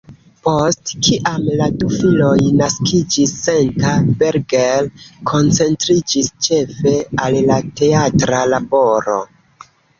[0.45, 3.93] Post kiam la du filoj naskiĝis, Senta
[4.23, 4.89] Berger
[5.35, 6.97] koncentriĝis ĉefe
[7.29, 9.23] al la teatra laboro.